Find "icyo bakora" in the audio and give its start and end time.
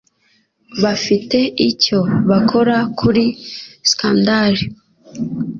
1.69-2.77